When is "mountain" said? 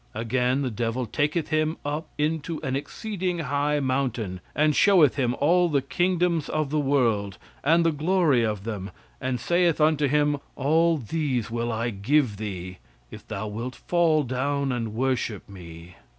3.79-4.41